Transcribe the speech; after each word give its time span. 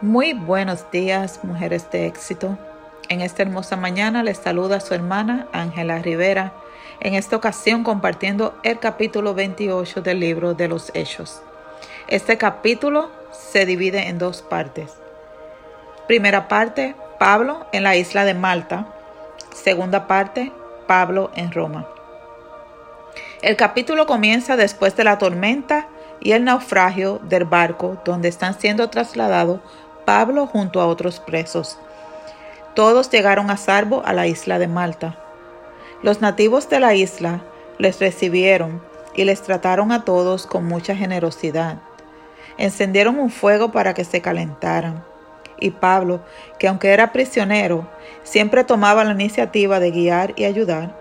Muy 0.00 0.32
buenos 0.32 0.88
días, 0.92 1.40
mujeres 1.42 1.90
de 1.90 2.06
éxito. 2.06 2.56
En 3.08 3.20
esta 3.20 3.42
hermosa 3.42 3.74
mañana 3.74 4.22
les 4.22 4.38
saluda 4.38 4.78
su 4.78 4.94
hermana 4.94 5.48
Ángela 5.52 5.98
Rivera, 5.98 6.52
en 7.00 7.14
esta 7.14 7.34
ocasión 7.34 7.82
compartiendo 7.82 8.56
el 8.62 8.78
capítulo 8.78 9.34
28 9.34 10.00
del 10.00 10.20
libro 10.20 10.54
de 10.54 10.68
los 10.68 10.92
Hechos. 10.94 11.42
Este 12.06 12.38
capítulo 12.38 13.10
se 13.32 13.66
divide 13.66 14.06
en 14.06 14.18
dos 14.18 14.40
partes. 14.40 14.94
Primera 16.06 16.46
parte, 16.46 16.94
Pablo 17.18 17.66
en 17.72 17.82
la 17.82 17.96
isla 17.96 18.24
de 18.24 18.34
Malta. 18.34 18.86
Segunda 19.52 20.06
parte, 20.06 20.52
Pablo 20.86 21.32
en 21.34 21.50
Roma. 21.50 21.88
El 23.42 23.56
capítulo 23.56 24.06
comienza 24.06 24.56
después 24.56 24.94
de 24.94 25.02
la 25.02 25.18
tormenta 25.18 25.88
y 26.20 26.32
el 26.32 26.44
naufragio 26.44 27.20
del 27.24 27.44
barco 27.44 28.00
donde 28.04 28.28
están 28.28 28.58
siendo 28.58 28.90
trasladados 28.90 29.60
Pablo 30.08 30.46
junto 30.46 30.80
a 30.80 30.86
otros 30.86 31.20
presos. 31.20 31.78
Todos 32.72 33.10
llegaron 33.10 33.50
a 33.50 33.58
salvo 33.58 34.00
a 34.06 34.14
la 34.14 34.26
isla 34.26 34.58
de 34.58 34.66
Malta. 34.66 35.18
Los 36.02 36.22
nativos 36.22 36.70
de 36.70 36.80
la 36.80 36.94
isla 36.94 37.42
les 37.76 38.00
recibieron 38.00 38.80
y 39.14 39.24
les 39.24 39.42
trataron 39.42 39.92
a 39.92 40.06
todos 40.06 40.46
con 40.46 40.64
mucha 40.64 40.96
generosidad. 40.96 41.82
Encendieron 42.56 43.18
un 43.18 43.28
fuego 43.28 43.70
para 43.70 43.92
que 43.92 44.04
se 44.04 44.22
calentaran. 44.22 45.04
Y 45.60 45.72
Pablo, 45.72 46.22
que 46.58 46.68
aunque 46.68 46.88
era 46.88 47.12
prisionero, 47.12 47.86
siempre 48.22 48.64
tomaba 48.64 49.04
la 49.04 49.12
iniciativa 49.12 49.78
de 49.78 49.90
guiar 49.90 50.32
y 50.36 50.46
ayudar, 50.46 50.96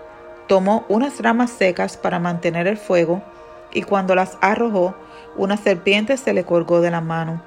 tomó 0.50 0.84
unas 0.90 1.22
ramas 1.22 1.52
secas 1.52 1.96
para 1.96 2.20
mantener 2.20 2.68
el 2.68 2.76
fuego 2.76 3.22
y 3.72 3.84
cuando 3.84 4.16
las 4.16 4.38
arrojó, 4.42 4.96
una 5.38 5.56
serpiente 5.56 6.18
se 6.18 6.34
le 6.34 6.44
colgó 6.44 6.82
de 6.82 6.92
la 6.92 7.00
mano. 7.00 7.42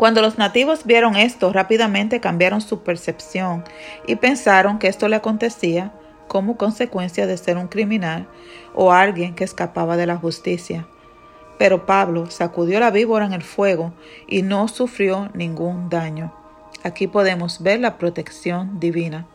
Cuando 0.00 0.22
los 0.22 0.38
nativos 0.38 0.86
vieron 0.86 1.14
esto, 1.14 1.52
rápidamente 1.52 2.20
cambiaron 2.20 2.62
su 2.62 2.82
percepción 2.82 3.64
y 4.06 4.16
pensaron 4.16 4.78
que 4.78 4.88
esto 4.88 5.08
le 5.08 5.16
acontecía 5.16 5.92
como 6.26 6.56
consecuencia 6.56 7.26
de 7.26 7.36
ser 7.36 7.58
un 7.58 7.68
criminal 7.68 8.26
o 8.74 8.92
alguien 8.92 9.34
que 9.34 9.44
escapaba 9.44 9.98
de 9.98 10.06
la 10.06 10.16
justicia. 10.16 10.86
Pero 11.58 11.84
Pablo 11.84 12.30
sacudió 12.30 12.80
la 12.80 12.90
víbora 12.90 13.26
en 13.26 13.34
el 13.34 13.42
fuego 13.42 13.92
y 14.26 14.40
no 14.40 14.68
sufrió 14.68 15.28
ningún 15.34 15.90
daño. 15.90 16.32
Aquí 16.82 17.06
podemos 17.06 17.62
ver 17.62 17.80
la 17.80 17.98
protección 17.98 18.80
divina. 18.80 19.26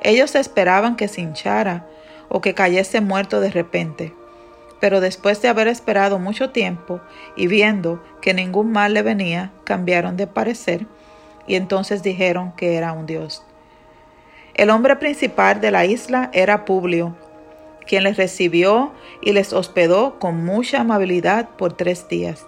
Ellos 0.00 0.36
esperaban 0.36 0.96
que 0.96 1.06
se 1.06 1.20
hinchara 1.20 1.86
o 2.30 2.40
que 2.40 2.54
cayese 2.54 3.02
muerto 3.02 3.40
de 3.40 3.50
repente. 3.50 4.14
Pero 4.80 5.00
después 5.00 5.40
de 5.40 5.48
haber 5.48 5.68
esperado 5.68 6.18
mucho 6.18 6.50
tiempo 6.50 7.00
y 7.34 7.46
viendo 7.46 8.02
que 8.20 8.34
ningún 8.34 8.72
mal 8.72 8.94
le 8.94 9.02
venía, 9.02 9.52
cambiaron 9.64 10.16
de 10.16 10.26
parecer 10.26 10.86
y 11.46 11.54
entonces 11.54 12.02
dijeron 12.02 12.52
que 12.52 12.76
era 12.76 12.92
un 12.92 13.06
dios. 13.06 13.44
El 14.54 14.70
hombre 14.70 14.96
principal 14.96 15.60
de 15.60 15.70
la 15.70 15.84
isla 15.84 16.30
era 16.32 16.64
Publio, 16.64 17.14
quien 17.86 18.04
les 18.04 18.16
recibió 18.16 18.92
y 19.22 19.32
les 19.32 19.52
hospedó 19.52 20.18
con 20.18 20.44
mucha 20.44 20.80
amabilidad 20.80 21.50
por 21.50 21.74
tres 21.74 22.08
días. 22.08 22.46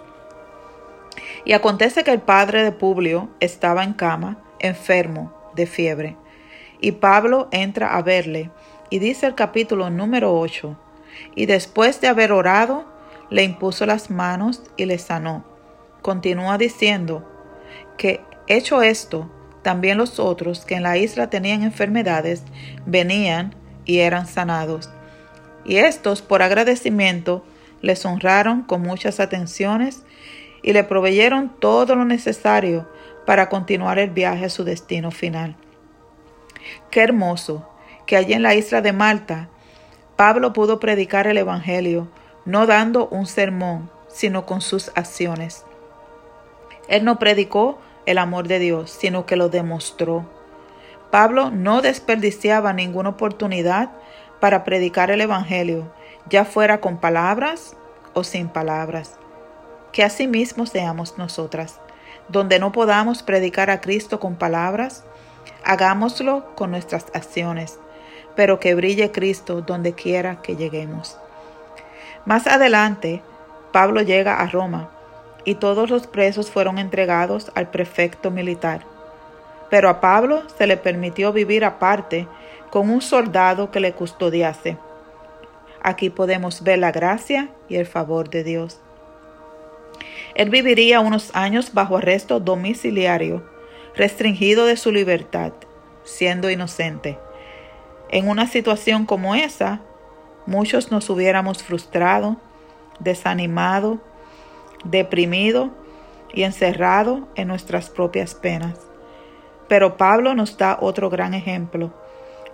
Y 1.45 1.53
acontece 1.53 2.03
que 2.03 2.11
el 2.11 2.19
padre 2.19 2.63
de 2.63 2.71
Publio 2.71 3.29
estaba 3.39 3.83
en 3.83 3.93
cama, 3.93 4.37
enfermo 4.59 5.33
de 5.55 5.65
fiebre, 5.65 6.15
y 6.81 6.93
Pablo 6.93 7.47
entra 7.51 7.95
a 7.95 8.01
verle, 8.01 8.49
y 8.89 8.99
dice 8.99 9.27
el 9.27 9.35
capítulo 9.35 9.89
número 9.89 10.37
8, 10.37 10.75
y 11.35 11.45
después 11.45 12.01
de 12.01 12.07
haber 12.07 12.31
orado, 12.31 12.85
le 13.29 13.43
impuso 13.43 13.85
las 13.85 14.09
manos 14.09 14.63
y 14.77 14.85
le 14.85 14.97
sanó. 14.97 15.45
Continúa 16.01 16.57
diciendo 16.57 17.29
que, 17.97 18.21
hecho 18.47 18.81
esto, 18.81 19.29
también 19.61 19.97
los 19.97 20.19
otros 20.19 20.65
que 20.65 20.75
en 20.75 20.83
la 20.83 20.97
isla 20.97 21.29
tenían 21.29 21.63
enfermedades 21.63 22.43
venían 22.85 23.55
y 23.85 23.99
eran 23.99 24.25
sanados. 24.25 24.89
Y 25.65 25.77
estos, 25.77 26.21
por 26.21 26.41
agradecimiento, 26.41 27.43
les 27.81 28.05
honraron 28.05 28.63
con 28.63 28.81
muchas 28.81 29.19
atenciones 29.19 30.03
y 30.63 30.73
le 30.73 30.83
proveyeron 30.83 31.49
todo 31.59 31.95
lo 31.95 32.05
necesario 32.05 32.89
para 33.25 33.49
continuar 33.49 33.99
el 33.99 34.09
viaje 34.09 34.45
a 34.45 34.49
su 34.49 34.63
destino 34.63 35.11
final. 35.11 35.55
Qué 36.89 37.01
hermoso 37.01 37.69
que 38.05 38.17
allí 38.17 38.33
en 38.33 38.43
la 38.43 38.55
isla 38.55 38.81
de 38.81 38.93
Malta 38.93 39.49
Pablo 40.19 40.51
pudo 40.51 40.81
predicar 40.81 41.27
el 41.27 41.37
Evangelio, 41.37 42.09
no 42.43 42.67
dando 42.67 43.07
un 43.07 43.25
sermón, 43.25 43.89
sino 44.09 44.45
con 44.45 44.59
sus 44.59 44.91
acciones. 44.95 45.65
Él 46.89 47.05
no 47.05 47.19
predicó 47.19 47.79
el 48.05 48.17
amor 48.17 48.49
de 48.49 48.59
Dios, 48.59 48.91
sino 48.91 49.25
que 49.25 49.37
lo 49.37 49.47
demostró. 49.47 50.29
Pablo 51.09 51.51
no 51.51 51.81
desperdiciaba 51.81 52.73
ninguna 52.73 53.11
oportunidad 53.11 53.91
para 54.41 54.65
predicar 54.65 55.09
el 55.09 55.21
Evangelio, 55.21 55.89
ya 56.29 56.43
fuera 56.43 56.81
con 56.81 56.97
palabras 56.97 57.77
o 58.13 58.25
sin 58.25 58.49
palabras. 58.49 59.17
Que 59.93 60.03
asimismo 60.03 60.65
seamos 60.65 61.17
nosotras. 61.17 61.79
Donde 62.27 62.59
no 62.59 62.73
podamos 62.73 63.23
predicar 63.23 63.69
a 63.69 63.79
Cristo 63.79 64.19
con 64.19 64.35
palabras, 64.35 65.05
hagámoslo 65.63 66.55
con 66.55 66.71
nuestras 66.71 67.05
acciones 67.13 67.79
pero 68.39 68.57
que 68.57 68.73
brille 68.73 69.11
Cristo 69.11 69.59
donde 69.59 69.91
quiera 69.91 70.41
que 70.41 70.55
lleguemos. 70.55 71.17
Más 72.23 72.47
adelante, 72.47 73.21
Pablo 73.73 74.01
llega 74.01 74.35
a 74.35 74.47
Roma 74.47 74.89
y 75.43 75.55
todos 75.55 75.89
los 75.89 76.07
presos 76.07 76.49
fueron 76.49 76.77
entregados 76.77 77.51
al 77.53 77.69
prefecto 77.69 78.31
militar. 78.31 78.85
Pero 79.69 79.89
a 79.89 79.99
Pablo 79.99 80.43
se 80.57 80.67
le 80.67 80.77
permitió 80.77 81.33
vivir 81.33 81.65
aparte 81.65 82.29
con 82.69 82.89
un 82.89 83.01
soldado 83.01 83.71
que 83.71 83.81
le 83.81 83.91
custodiase. 83.91 84.77
Aquí 85.83 86.09
podemos 86.09 86.63
ver 86.63 86.79
la 86.79 86.93
gracia 86.93 87.49
y 87.67 87.75
el 87.75 87.87
favor 87.87 88.29
de 88.29 88.45
Dios. 88.45 88.79
Él 90.33 90.49
viviría 90.49 91.01
unos 91.01 91.35
años 91.35 91.73
bajo 91.73 91.97
arresto 91.97 92.39
domiciliario, 92.39 93.43
restringido 93.97 94.65
de 94.65 94.77
su 94.77 94.93
libertad, 94.93 95.51
siendo 96.05 96.49
inocente. 96.49 97.19
En 98.11 98.27
una 98.27 98.47
situación 98.47 99.05
como 99.05 99.35
esa, 99.35 99.81
muchos 100.47 100.91
nos 100.91 101.09
hubiéramos 101.11 101.63
frustrado, 101.63 102.37
desanimado, 102.99 103.99
deprimido 104.83 105.69
y 106.33 106.43
encerrado 106.43 107.27
en 107.35 107.47
nuestras 107.47 107.89
propias 107.89 108.33
penas. 108.33 108.79
Pero 109.67 109.95
Pablo 109.97 110.33
nos 110.33 110.57
da 110.57 110.79
otro 110.81 111.11
gran 111.11 111.35
ejemplo. 111.35 111.93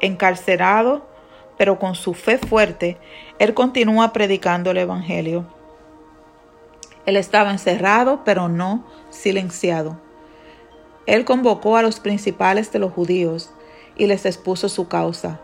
Encarcerado, 0.01 1.07
pero 1.57 1.79
con 1.79 1.95
su 1.95 2.13
fe 2.13 2.37
fuerte, 2.37 2.97
él 3.39 3.53
continúa 3.53 4.11
predicando 4.11 4.71
el 4.71 4.77
Evangelio. 4.77 5.45
Él 7.05 7.15
estaba 7.15 7.51
encerrado, 7.51 8.23
pero 8.25 8.49
no 8.49 8.85
silenciado. 9.09 10.01
Él 11.05 11.23
convocó 11.23 11.77
a 11.77 11.81
los 11.81 12.01
principales 12.01 12.73
de 12.73 12.79
los 12.79 12.91
judíos 12.91 13.54
y 13.95 14.07
les 14.07 14.25
expuso 14.25 14.69
su 14.69 14.87
causa. 14.87 15.39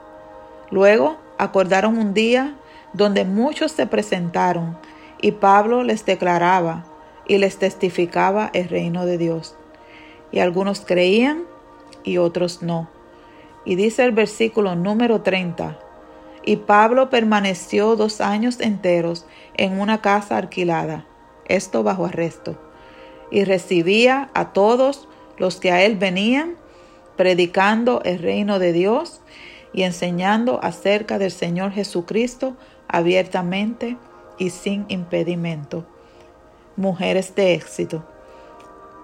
Luego 0.69 1.17
acordaron 1.37 1.97
un 1.97 2.13
día 2.13 2.55
donde 2.93 3.25
muchos 3.25 3.71
se 3.71 3.87
presentaron 3.87 4.77
y 5.21 5.33
Pablo 5.33 5.83
les 5.83 6.05
declaraba 6.05 6.85
y 7.27 7.37
les 7.37 7.57
testificaba 7.57 8.49
el 8.53 8.69
reino 8.69 9.05
de 9.05 9.17
Dios. 9.17 9.55
Y 10.31 10.39
algunos 10.39 10.81
creían 10.81 11.43
y 12.03 12.17
otros 12.17 12.61
no. 12.61 12.89
Y 13.65 13.75
dice 13.75 14.03
el 14.03 14.11
versículo 14.11 14.75
número 14.75 15.21
30, 15.21 15.77
y 16.43 16.57
Pablo 16.57 17.09
permaneció 17.09 17.95
dos 17.95 18.21
años 18.21 18.59
enteros 18.59 19.25
en 19.55 19.79
una 19.79 20.01
casa 20.01 20.37
alquilada, 20.37 21.05
esto 21.45 21.83
bajo 21.83 22.05
arresto, 22.05 22.57
y 23.29 23.43
recibía 23.43 24.29
a 24.33 24.51
todos 24.51 25.07
los 25.37 25.57
que 25.57 25.71
a 25.71 25.83
él 25.83 25.97
venían, 25.97 26.55
predicando 27.15 28.01
el 28.03 28.19
reino 28.19 28.59
de 28.59 28.73
Dios 28.73 29.21
y 29.73 29.83
enseñando 29.83 30.59
acerca 30.63 31.17
del 31.17 31.31
Señor 31.31 31.71
Jesucristo 31.71 32.55
abiertamente 32.87 33.97
y 34.37 34.49
sin 34.49 34.85
impedimento. 34.89 35.85
Mujeres 36.75 37.35
de 37.35 37.53
éxito. 37.53 38.03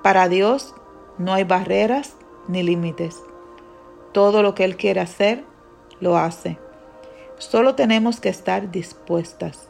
Para 0.03 0.29
Dios 0.29 0.73
no 1.17 1.33
hay 1.33 1.43
barreras 1.43 2.15
ni 2.47 2.63
límites. 2.63 3.15
Todo 4.13 4.41
lo 4.41 4.55
que 4.55 4.63
Él 4.63 4.77
quiere 4.77 5.01
hacer, 5.01 5.43
lo 5.99 6.17
hace. 6.17 6.57
Solo 7.37 7.75
tenemos 7.75 8.19
que 8.19 8.29
estar 8.29 8.71
dispuestas 8.71 9.67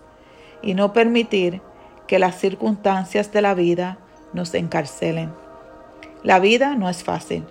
y 0.61 0.73
no 0.73 0.93
permitir 0.93 1.61
que 2.07 2.19
las 2.19 2.39
circunstancias 2.39 3.31
de 3.31 3.41
la 3.41 3.53
vida 3.53 3.97
nos 4.33 4.53
encarcelen. 4.53 5.33
La 6.23 6.39
vida 6.39 6.75
no 6.75 6.89
es 6.89 7.03
fácil 7.03 7.43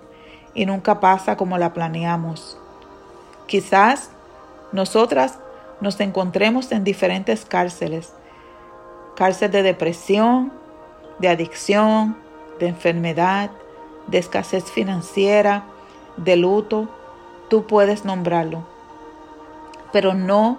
y 0.57 0.65
nunca 0.65 0.99
pasa 0.99 1.37
como 1.37 1.59
la 1.59 1.71
planeamos. 1.71 2.57
Quizás 3.45 4.09
nosotras 4.71 5.37
nos 5.81 5.99
encontremos 5.99 6.71
en 6.71 6.83
diferentes 6.83 7.45
cárceles, 7.45 8.11
cárcel 9.15 9.51
de 9.51 9.61
depresión, 9.61 10.51
de 11.19 11.29
adicción, 11.29 12.17
de 12.59 12.69
enfermedad, 12.69 13.51
de 14.07 14.17
escasez 14.17 14.63
financiera, 14.63 15.63
de 16.17 16.35
luto, 16.35 16.89
tú 17.49 17.67
puedes 17.67 18.03
nombrarlo. 18.03 18.65
Pero 19.93 20.15
no 20.15 20.57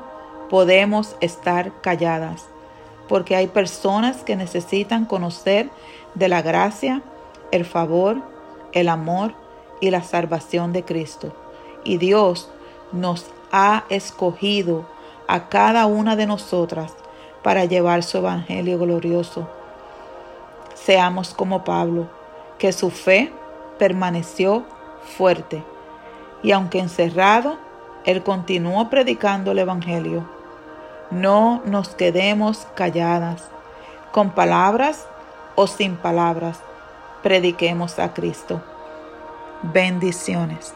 podemos 0.48 1.16
estar 1.20 1.72
calladas, 1.80 2.46
porque 3.08 3.34
hay 3.34 3.48
personas 3.48 4.18
que 4.18 4.36
necesitan 4.36 5.06
conocer 5.06 5.70
de 6.14 6.28
la 6.28 6.40
gracia, 6.40 7.02
el 7.50 7.64
favor, 7.64 8.22
el 8.72 8.88
amor 8.88 9.34
y 9.80 9.90
la 9.90 10.02
salvación 10.02 10.72
de 10.72 10.84
Cristo. 10.84 11.32
Y 11.84 11.98
Dios 11.98 12.50
nos 12.92 13.26
ha 13.52 13.84
escogido 13.88 14.86
a 15.26 15.48
cada 15.48 15.86
una 15.86 16.16
de 16.16 16.26
nosotras 16.26 16.94
para 17.42 17.64
llevar 17.64 18.02
su 18.02 18.18
evangelio 18.18 18.78
glorioso. 18.78 19.48
Seamos 20.74 21.34
como 21.34 21.64
Pablo, 21.64 22.08
que 22.58 22.72
su 22.72 22.90
fe 22.90 23.32
permaneció 23.78 24.64
fuerte 25.16 25.62
y 26.42 26.52
aunque 26.52 26.78
encerrado, 26.78 27.56
él 28.04 28.22
continuó 28.22 28.88
predicando 28.90 29.52
el 29.52 29.58
evangelio. 29.58 30.28
No 31.10 31.62
nos 31.64 31.90
quedemos 31.90 32.66
calladas, 32.74 33.48
con 34.12 34.30
palabras 34.30 35.06
o 35.56 35.66
sin 35.66 35.96
palabras, 35.96 36.60
prediquemos 37.22 37.98
a 37.98 38.14
Cristo. 38.14 38.62
Bendiciones. 39.62 40.74